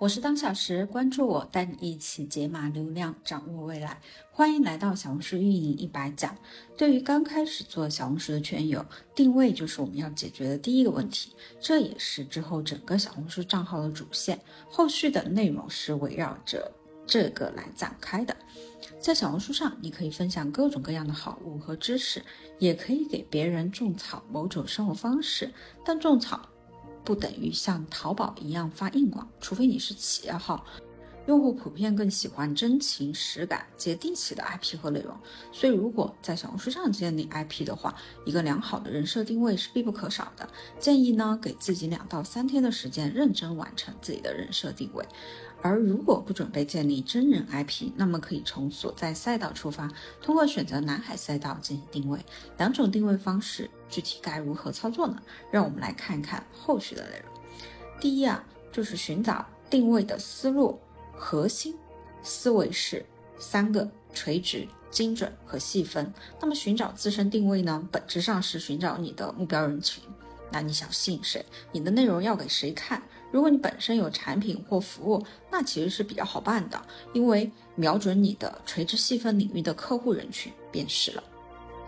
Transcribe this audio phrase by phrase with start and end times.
[0.00, 4.00] 我是当小时，关注我，带你一起解码流量，掌握未来。
[4.30, 6.36] 欢迎来到小红书运营一百讲。
[6.76, 14.38] 对于刚开始做小红书的圈友，定位就是我们要解决的第一个问题，这也是之后整个小红书账号的主线。
[14.70, 16.70] 后续的内容是围绕着
[17.04, 18.36] 这个来展开的。
[19.00, 22.22] 在小红书上，你可以分享各种各样的好物和知识，
[22.60, 25.52] 也可以给别人种草某种生活方式，
[25.84, 26.48] 但种草。
[27.08, 30.62] 不等于像淘宝一样发硬广，除非你是企业号，
[31.28, 35.14] 用户普遍更喜欢真情实感、接地气的 IP 和内容。
[35.52, 40.48] 所以，如果在小红书上建立 IP 的话，一个良好的人设定位是必不可少的。
[40.80, 45.06] 建议呢，给自己两到三天的时间，认真完成自己的人设定位。
[45.60, 49.86] 而如果不准备建立真人 IP，那么可以从所在赛道出发，
[50.22, 52.18] 通过选择南海赛道进行定位。
[52.56, 55.20] 两种定位方式具体该如何操作呢？
[55.50, 57.42] 让我们来看一看后续的内容。
[58.00, 60.80] 第一啊，就是寻找定位的思路
[61.18, 61.76] 核心
[62.22, 63.04] 思维是
[63.38, 66.12] 三个：垂直、精准和细分。
[66.40, 70.02] 那么寻找自身定位呢，本质上是寻找你的目标人群。
[70.50, 71.44] 那你想吸引谁？
[71.72, 73.02] 你的内容要给谁看？
[73.30, 76.80] 如果你本身有产品或服务，那其实是比较好办的，
[77.12, 81.22] 因为瞄准你的垂直细分领域的客户人群便是了。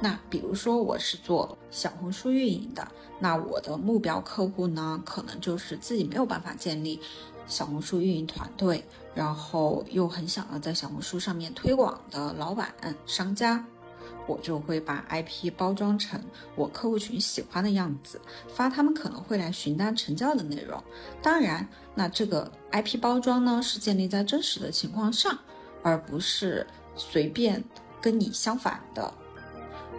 [0.00, 2.86] 那比如说我是做小红书运营的，
[3.18, 7.00] 那我的目标客户呢，可能就是自己没有办法建立
[7.46, 12.74] 小红书运营团队，然后又很想要在小红书上面推广的老板、
[13.06, 13.64] 商家。
[14.26, 16.18] 我就会把 IP 包装成
[16.56, 20.82] 我客户群喜欢的样子，发他们可能会来询单成交的内容。
[21.20, 25.38] 当然，那这个 IP 包装呢是建立在真实的情况上，
[25.82, 27.62] 而不是随便
[28.00, 29.12] 跟你相反的。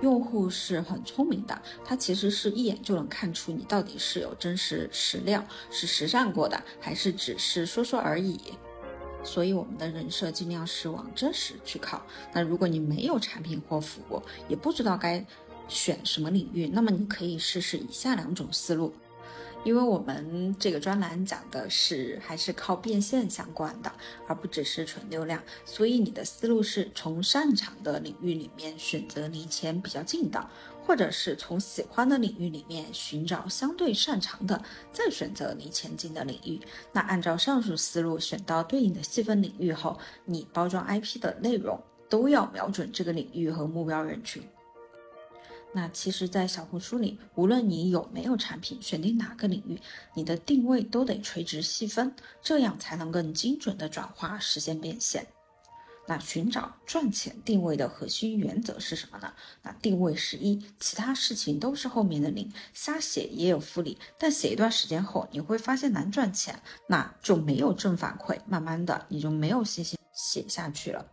[0.06, 8.40] 用户是很聪明的，他其实是一眼就能看出你到底是有真实实料，是实战过的，还是只是说说而已。
[9.24, 12.06] 所以我们的人设尽量是往真实去靠。
[12.32, 15.26] 那如果你没有产品或服务，也不知道该
[15.68, 18.94] 选什么领域，那么你可以试试以下两种思路。
[19.66, 23.92] 因为我们这个专栏讲的是还是靠变现相关的，
[24.28, 30.50] 而不只是纯流量，所以你的思路是从擅长的领域里面选择离钱比较近的。
[30.88, 36.62] 或者是从喜欢的领域里面寻找相对擅长的，再选择离钱近的领域。
[36.94, 44.44] 那按照上述思路选到对应的细分领域后，你包装 IP 的内容都要瞄准这个领域和目标人群。
[45.76, 49.78] 那其实，在小红书里，无论你有没有产品，选定哪个领域，
[50.14, 55.28] 你的定位都得垂直细分，这样才能更精准的转化，实现变现。
[56.08, 59.34] 那寻找赚钱定位的核心原则是什么呢？
[59.64, 66.58] 那定位是一，其他事情都是后面的零，瞎写也有复利，但写一段时间后，你会发现难赚钱，
[66.88, 71.06] 那就没有正反馈，慢慢的你就没有信心写下去了。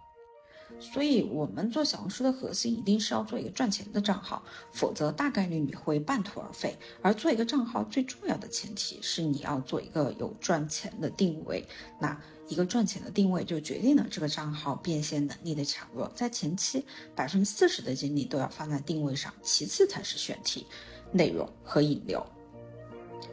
[0.83, 6.77] 所以，我们做小红书的核心一定是要做一个赚钱的账号，否则大概率你会半途而废。
[7.01, 11.65] 而做一个账号最重要的前提是你要做一个有赚钱的定位。
[12.01, 16.11] 那一个赚钱的定位就决定了这个账号变现能力的强弱。
[16.15, 20.67] 在前期，百分之四十的精力都要放在定位上，其次才是选题、
[21.13, 22.27] 内容和引流。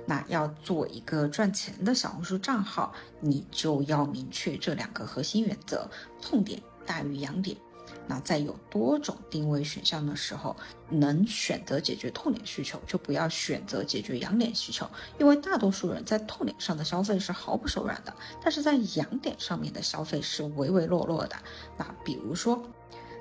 [0.06, 5.90] 那要做一个赚钱的小红书账号，你就要明确这两个核心原则：
[6.22, 6.62] 痛点。
[6.90, 7.56] 大于痒点，
[8.08, 10.56] 那在有多种定位选项的时候，
[10.90, 14.90] 能选择解决痛点需求，就不要选择解决痒点需求，
[15.20, 18.12] 因为大多数人在痛点上的消费是毫不手软的，
[18.42, 21.36] 但是在痒点上面的消费是唯唯诺诺的。
[21.78, 22.60] 那比如说，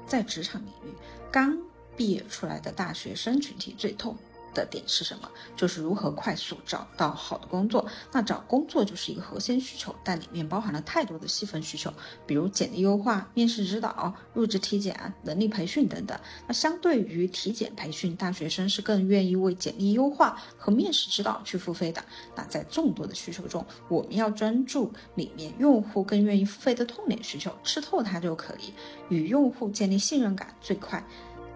[0.07, 0.95] 在职场领域，
[1.31, 1.59] 刚
[1.95, 4.17] 毕业出来的大学生群体最痛。
[4.59, 5.31] 的点是什么？
[5.57, 7.87] 就是如何快速找到好的工作。
[8.13, 11.93] 那找工作就是一个核心需求，但里面包含了太多的细分需求，
[12.27, 16.19] 比如简历优化、面试指导、入职体检、能力培训等等。
[16.47, 22.03] 那相对于体检培训，大学生是更愿意为简历优化和面试指导去付费的。
[22.35, 28.72] 那在众多的需求中，我们要专注里面用户更愿意付费的痛点需求，吃透它就可以，
[29.09, 31.04] 与用户建立信任感最快，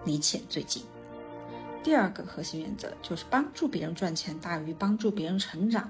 [0.05, 0.92] 离钱最近。
[1.83, 5.89] 第二个核心原则就是帮助别人赚钱大于帮助别人成长。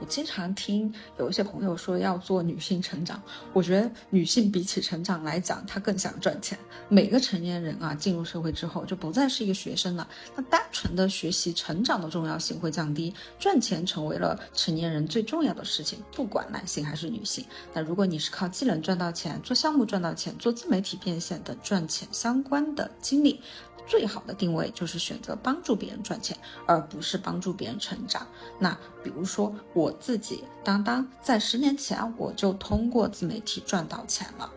[0.00, 3.22] 我经常听有一些朋友说要做女性成长，
[3.52, 6.58] 我觉得女性比起成长来讲，她更想赚钱。
[6.88, 17.44] 每个成年人啊，进入社会之后就不再是一个学生了，那单纯的学习成长的重要性会降低，赚钱成为了成年人最重要的事情，不管男性还是女性。
[17.72, 23.40] 那如果你是靠技能赚到钱，做项目赚到钱，做自媒体变现等赚钱相关的经历。
[23.84, 26.36] 最好的定位就是选择帮助别人赚钱，
[26.66, 28.26] 而不是帮助别人成长。
[28.58, 34.50] 那比如说我自己，当当在十年前我就通过自媒体赚到钱了。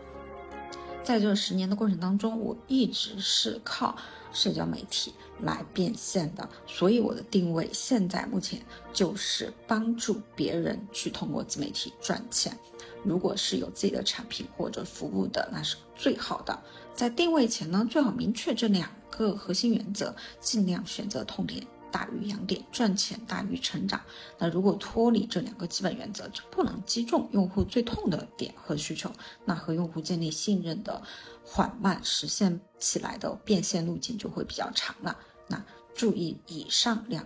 [1.06, 3.96] 在这十年的过程当中，我一直是靠
[4.32, 8.60] 社交媒体来变现的，所以我的定位现在目前
[8.92, 12.58] 就是帮助别人去通过自媒体赚钱。
[13.04, 16.58] 如果是有自己的产品或者服务的，那是最好的。
[16.92, 21.64] 在定位前呢，最好明确这两个核心原则，尽量选择痛点。
[21.90, 24.00] 大于痒点，赚钱大于成长。
[24.38, 29.10] 那如果脱离这两个基本原则，就不能击中用户最痛的点和需求，
[29.44, 31.00] 那和用户建立信任的
[31.44, 35.16] 缓慢实现起来的变现路径就会比较长了。
[35.48, 37.24] 那注意，以上两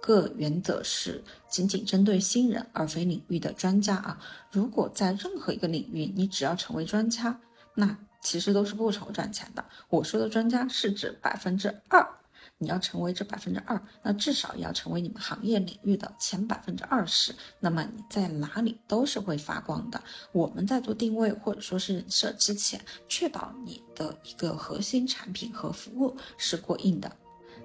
[0.00, 4.18] 个原则是仅仅针对新人，而非领域的专家啊。
[4.50, 7.38] 如果在任何一个领域，你只要成为专家，
[7.74, 9.64] 那其实都是不愁赚钱的。
[9.88, 12.17] 我说的专家是指百分之二。
[12.60, 20.02] 你要成为这百分之二，那至少也要成为你们行业领域的前百分之二十，那么你在哪里都是会发光的。
[20.32, 27.10] 我们在做定位或者说是人设之前，确保你的一个核心产品和服务是过硬的。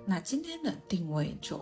[0.06, 1.58] 那今天的定位就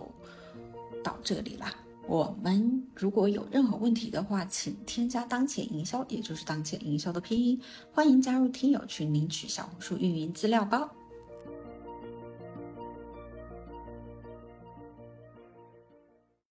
[1.02, 1.74] 到这里啦。
[2.06, 7.58] 我们如果有任何问题的话，请添加当前营销，也就是当前营销的拼音，
[7.92, 10.90] 欢迎加入听友群领取小红书运营资料包。